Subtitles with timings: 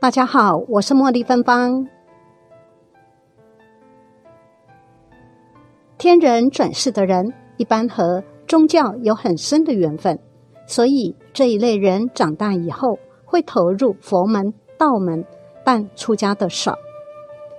[0.00, 1.88] 大家好，我是茉莉芬芳。
[5.98, 10.16] 天人转世的人一般和宗教有很深的缘分，
[10.68, 15.24] 所以这一类人长大以后会投入佛门、道门，
[15.64, 16.76] 但出家的少。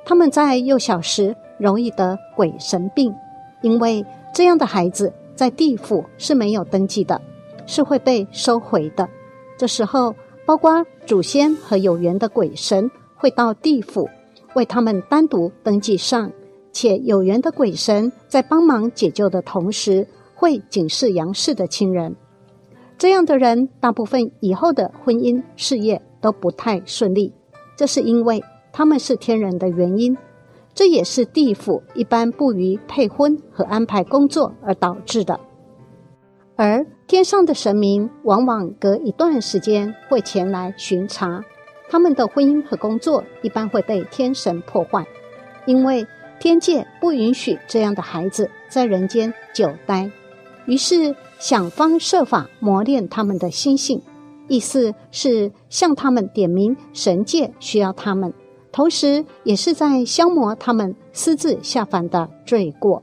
[0.06, 3.14] 他们在幼小时容易得鬼神病，
[3.62, 7.22] 因为这样的孩子在地府是没有登记的，
[7.66, 9.10] 是会被收回的。
[9.58, 10.16] 这时候，
[10.50, 14.10] 包括祖先和有缘的鬼神会到地府
[14.56, 16.32] 为他们单独登记上，
[16.72, 22.16] 且有缘的鬼神在帮忙解救的同时，会警示杨氏的亲人。
[22.98, 27.32] 这样的人大部分以后的婚姻事业都不太顺利，
[27.78, 28.44] 这是因为。
[28.72, 30.18] 他们是天人的原因，
[30.74, 35.40] 这也是地府一般不予配婚和安排工作而导致的。
[36.60, 41.42] 而天上的神明往往隔一段时间会前来巡查，
[41.90, 45.08] 他们的婚姻和工作一般会被天神破坏，
[45.66, 46.06] 因为
[46.38, 50.12] 天界不允许这样的孩子在人间久待，
[50.66, 54.02] 于是想方设法磨练他们的心性，
[54.50, 58.34] 意思是向他们点明神界需要他们。
[58.74, 63.02] 同时，也是在消磨他们私自下凡的罪过。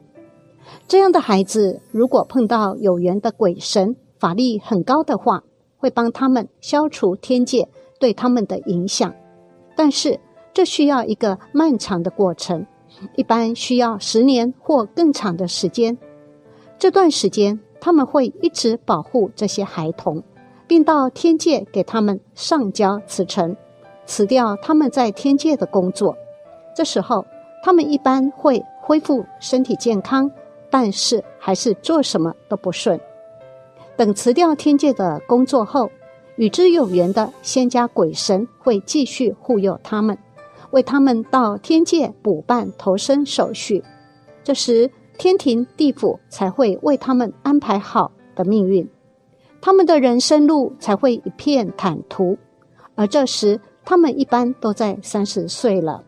[0.88, 5.42] 这样的孩子，如果碰到有缘的鬼神，法力很高的话，
[5.78, 9.14] 会帮他们消除天界对他们的影响。
[9.76, 10.18] 但是，
[10.52, 12.66] 这需要一个漫长的过程，
[13.16, 15.98] 一般需要十年或更长的时间。
[16.78, 20.22] 这段时间，他们会一直保护这些孩童，
[20.66, 23.56] 并到天界给他们上交辞呈。
[24.06, 26.16] 辞掉他们在天界的工作，
[26.74, 27.24] 这时候
[27.62, 30.30] 他们一般会恢复身体健康，
[30.70, 33.00] 但是还是做什么都不顺。
[33.96, 35.90] 等辞掉天界的工作后，
[36.36, 40.16] 与之有缘的仙家鬼神会继续护佑他们，
[40.70, 43.82] 为他们到天界补办投生手续。
[44.44, 48.88] 这时天庭地府才会为他们安排好的命运，
[49.60, 52.36] 他们的人生路才会一片坦途。
[52.94, 53.60] 而这时。
[53.88, 56.02] 他们一般都在三十岁了，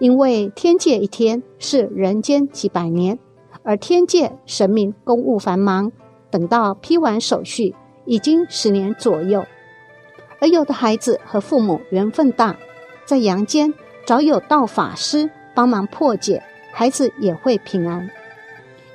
[0.00, 3.16] 因为天界一天是人间几百年，
[3.62, 5.92] 而天界神明公务繁忙，
[6.30, 9.44] 等到批完手续，已经十年左右。
[10.40, 12.56] 而有的孩子和父母缘分大，
[13.04, 13.72] 在阳间
[14.06, 18.10] 早有道法师帮忙破解，孩子也会平安。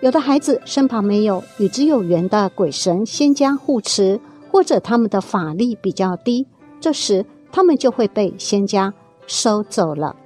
[0.02, 4.20] 有的孩子身旁没有与之有缘的鬼神仙家护持，
[4.52, 6.48] 或者他们的法力比较低，
[6.80, 7.26] 这时。
[7.52, 8.94] 他们就会被仙家
[9.28, 10.18] 收走了。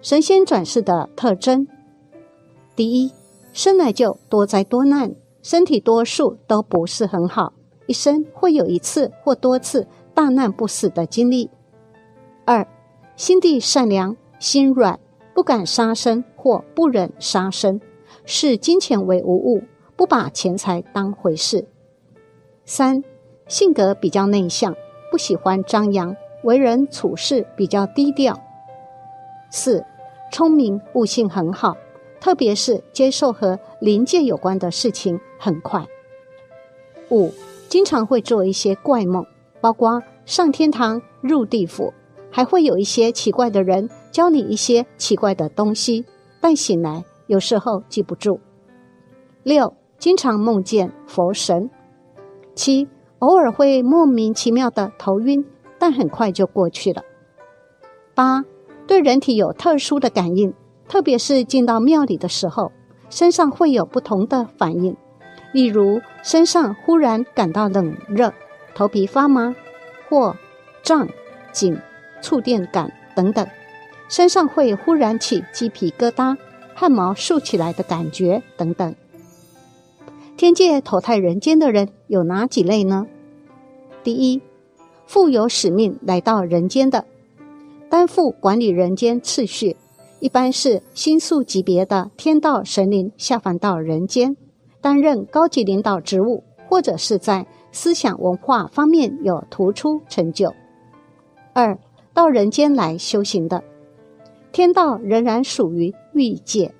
[0.00, 1.68] 神仙转世的特征：
[2.74, 3.12] 第一，
[3.56, 7.54] 生来就多灾多难，身体多数都不是很好，
[7.86, 11.48] 一生会有一次或多次大难不死的经历。
[12.44, 12.68] 二，
[13.16, 15.00] 心地善良，心软，
[15.34, 17.80] 不敢杀生或不忍杀生，
[18.26, 19.62] 视金钱为无物，
[19.96, 21.66] 不把钱财当回事。
[22.66, 23.02] 三，
[23.48, 24.74] 性格比较内向，
[25.10, 26.14] 不喜欢张扬。
[26.44, 28.38] 为人处事比较低调。
[29.50, 29.82] 四，
[30.30, 31.74] 聪明悟性很好，
[32.20, 35.86] 特别是接受和灵界有关的事情很快。
[37.10, 37.32] 五，
[37.68, 39.24] 经常会做一些怪梦，
[39.60, 41.92] 包括上天堂、入地府，
[42.30, 46.04] 还会有一些奇怪的人教你一些奇怪的东西，
[46.40, 48.40] 但醒来有时候记不住。
[49.42, 51.70] 六，经常梦见佛神。
[52.54, 52.88] 七，
[53.20, 55.44] 偶尔会莫名其妙的头晕。
[55.78, 57.02] 但很快就过去了。
[58.14, 58.42] 八，
[58.86, 60.54] 对人体有特殊的感应，
[60.88, 62.72] 特别是进到庙里的时候，
[63.10, 64.96] 身上会有不同的反应，
[65.52, 68.32] 例如身上忽然感到冷热、
[68.74, 69.54] 头皮发麻
[70.08, 70.36] 或
[70.82, 71.08] 胀、
[71.52, 71.78] 紧、
[72.20, 73.46] 触电感等等，
[74.08, 76.36] 身上会忽然起鸡皮疙瘩、
[76.74, 78.94] 汗毛竖起来的感觉等等。
[80.36, 83.06] 天界投胎人间的人有哪几类呢？
[84.02, 84.42] 第一。
[85.08, 87.04] 负有使命来到人间的，
[87.88, 89.76] 担负管理人间次序，
[90.26, 94.36] 一般是星宿级别的天道神灵下凡到人间，
[94.80, 100.52] 担任高级领导职务，或者是在思想文化方面有突出成就。
[101.54, 101.78] 二
[102.12, 103.62] 到人间来修行的，
[104.50, 106.74] 天道仍然属于欲界，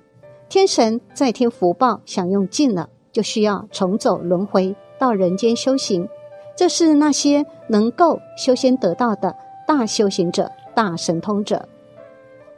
[0.49, 6.05] 天神在天福报享用尽了，就需要重走轮回到人间修行。
[6.57, 9.33] 这是那些能够修仙得道的
[9.65, 11.65] 大修行者、大神通者。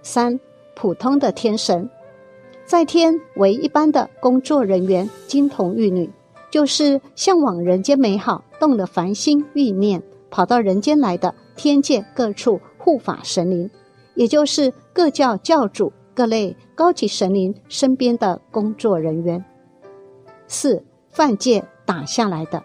[0.01, 0.39] 三、
[0.81, 1.89] 普通的天神，
[2.63, 6.09] 在天为一般的工作人员，金童玉女，
[6.49, 13.69] 就是向往人间美好，动了凡心欲念，跑到人间来的天界各处护法神灵，
[14.15, 19.43] 也就是各教教主、各类高级神灵身边的工作人员。
[20.47, 22.63] 四犯戒打下来的，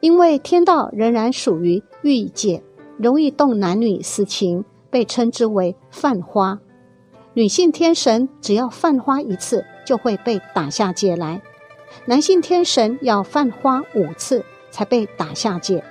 [0.00, 2.64] 因为天道仍然属于欲界，
[2.98, 6.58] 容易动男女私情，被称之为犯花。
[7.34, 11.40] 女性天神只要犯花一次，就会被打下界来；
[12.04, 15.82] 男性天神要犯花五次才被打下界，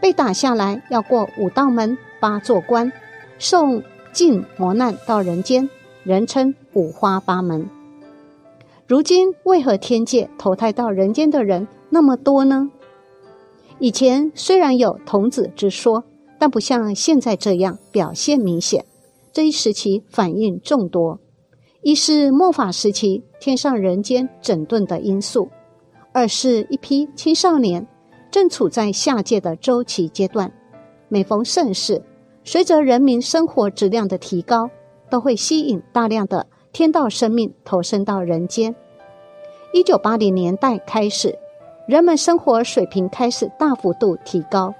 [0.00, 2.92] 被打下来要过五道门、八座关，
[3.38, 3.80] 受
[4.12, 5.70] 尽磨难到人间，
[6.02, 7.70] 人称五花八门。
[8.88, 12.68] 如今为何天界投胎到人间的人那么多呢？
[13.78, 16.02] 以前虽然有童子之说，
[16.40, 18.84] 但不像现在这样表现明显。
[19.32, 21.18] 这一时期反应众多，
[21.80, 25.48] 一是末法时期天上人间整顿的因素，
[26.12, 27.86] 二是一批青少年
[28.30, 30.52] 正处在下界的周期阶段。
[31.08, 32.02] 每逢盛世，
[32.44, 34.68] 随着人民生活质量的提高，
[35.08, 38.74] 都会吸引大量的天道生命投身到人间。
[39.72, 41.34] 一九八零年代开始，
[41.88, 44.74] 人们生活水平开始大幅度提高，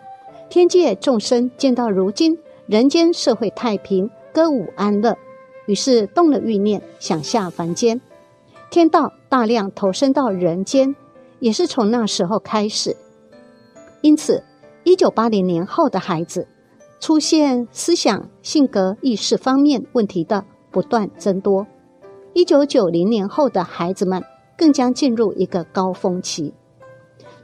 [0.50, 4.10] 天界众生见到如今人间社会太平。
[4.32, 5.16] 歌舞安乐，
[5.66, 8.00] 于是动了欲念，想下凡间。
[8.70, 10.96] 天道大量投身到人间，
[11.38, 12.96] 也是从那时候开始。
[14.00, 14.42] 因此，
[14.84, 16.48] 一九八零年后的孩子
[16.98, 21.66] 出现思想、性格、意识方面问题的不断增多。
[22.32, 24.24] 一九九零年后的孩子们
[24.56, 26.54] 更将进入一个高峰期。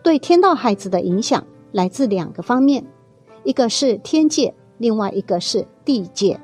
[0.02, 2.86] 对天道孩子的影响来自两个方面，
[3.44, 6.40] 一个是天界，另外一个是地界。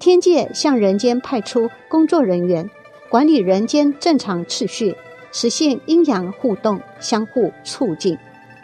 [0.00, 2.70] 天界向人间派出工作人员，
[3.10, 4.96] 管理人间正常秩序，
[5.30, 8.16] 实现阴阳互动、相互促进。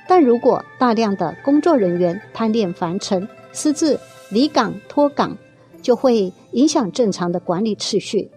[0.09, 4.01] 但如果大量的工作人员贪恋凡尘、私自
[4.31, 5.37] 离岗脱岗，
[5.83, 8.31] 就会影响正常的管理秩序。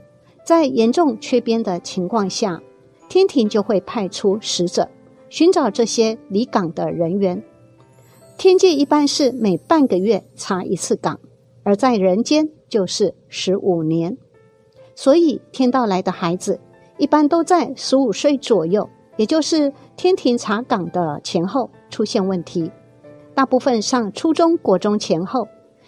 [0.43, 2.61] 在严重缺编的情况下，
[3.07, 4.89] 天庭就会派出使者
[5.29, 7.41] 寻找这些离岗的人员。
[8.37, 11.17] 天界一般是每半个月查一次岗，
[11.69, 12.49] 而在人间。
[12.69, 14.15] 就是十五年，
[14.93, 16.59] 所以天道来的孩子
[16.99, 18.87] 一般都在十五岁左右，
[19.17, 22.71] 也就是天庭查岗的前后出现问题。
[23.33, 25.47] 大部分上初中国中前后，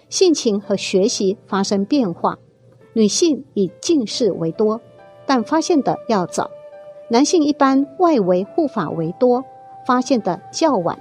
[0.09, 2.39] 性情和学习发生变化。
[2.93, 4.81] 女性以近视为多，
[5.27, 6.49] 但发现的要早；
[7.11, 9.43] 男性一般外围护法为多，
[9.85, 10.99] 发现的较晚，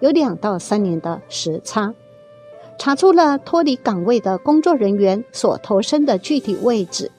[0.00, 1.94] 有两到三年的时差。
[2.78, 7.10] 查出了脱离岗位的工作人员所投身的具体位置，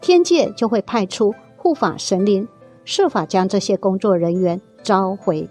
[0.00, 2.46] 天界就会派出护法神灵，
[2.84, 5.48] 设法将这些工作人员召回。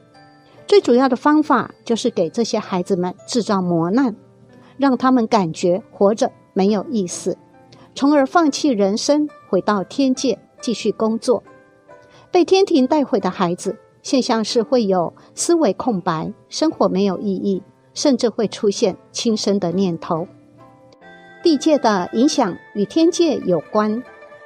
[0.68, 4.16] 最主要的方法就是给这些孩子们制造磨难，
[4.78, 7.38] 让他们感觉活着没有意思，
[7.96, 11.42] 从而放弃人生，回到天界继续工作。
[12.30, 17.64] 被天庭带回的孩子，现象是会有思维空白，生活没有意义。
[17.98, 20.28] 甚至会出现轻生的念头。
[21.42, 24.04] 地界的影响与天界有关，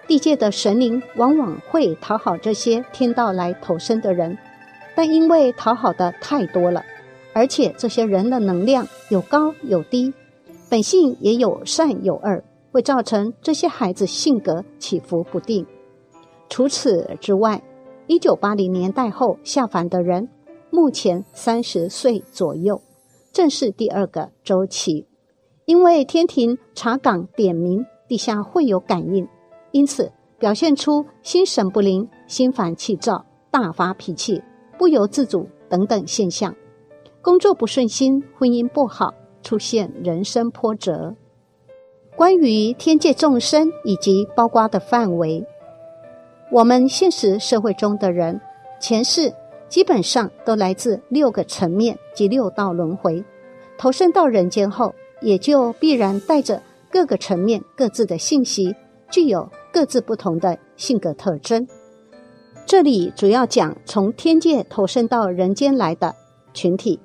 [0.07, 4.37] 地界的神灵往往会讨好这些天道来投生的人，
[4.95, 6.85] 但因为讨好的太多了，
[7.33, 10.13] 而且这些人的能量有高有低，
[10.69, 15.67] 本性也有善有恶，会造成这些孩子性格起伏不定。
[16.47, 17.61] 除此之外，
[18.07, 20.29] 一九八零年代后下凡的人，
[20.69, 22.81] 目前三十岁左右。
[23.31, 25.07] 正是第二个周期，
[25.65, 29.27] 因为天庭查岗点名，地下会有感应，
[29.71, 34.43] 因此表现出心神不宁、心烦气躁、大发脾气、
[34.77, 36.53] 不由自主等等现象，
[37.21, 41.15] 工作不顺心、婚姻不好，出现人生波折。
[42.17, 45.45] 关于天界众生以及包括的范围，
[46.51, 48.41] 我们现实社会中的人
[48.81, 49.33] 前世。
[49.71, 53.23] 基本上都来自六个层面及六道轮回，
[53.77, 56.61] 投身到人间后，也就必然带着
[56.91, 58.75] 各个层面各自的信息，
[59.09, 61.65] 具有各自不同的性格特征。
[62.65, 66.13] 这里主要讲从天界投身到人间来的
[66.53, 66.99] 群体，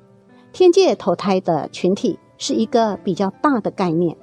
[0.52, 4.16] 天界投胎的群体是一个比较大的概念，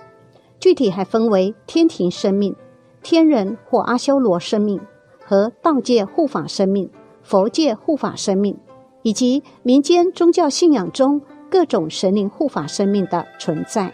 [0.59, 2.53] 具体还分为天庭生命、
[3.01, 4.81] 天人或阿修罗生命
[5.23, 6.89] 和道界护法生命。
[7.23, 8.55] 佛界护法生命，
[9.01, 13.91] 以及民间宗教信仰中各种神灵护法生命的存在，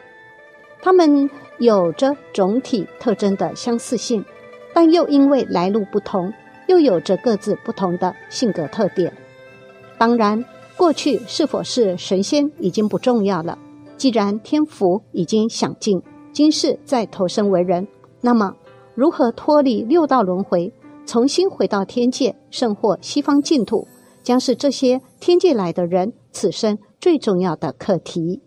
[0.81, 4.25] 他们有着总体特征的相似性，
[4.74, 6.33] 但又因为来路不同，
[6.67, 9.13] 又有着各自不同的性格特点。
[9.98, 10.43] 当然，
[10.77, 13.57] 过去是否是神仙已经不重要了，
[13.98, 17.86] 既然天福已经享尽，今世再投生为人，
[18.21, 18.55] 那么
[18.95, 20.74] 如何脱离六道轮回，
[21.10, 23.88] 重新回到天界，甚或西方净土，
[24.22, 28.44] 将是这些天界来的人此生最重要的课题。